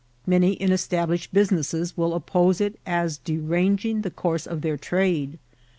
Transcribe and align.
Many 0.25 0.53
in 0.53 0.71
established 0.71 1.31
bu 1.31 1.41
siness 1.41 1.95
will 1.95 2.15
oppose 2.15 2.59
it 2.59 2.79
as 2.87 3.19
deranging 3.19 4.01
the 4.01 4.09
course 4.09 4.47
of 4.47 4.61
their 4.61 4.75
trade. 4.75 5.37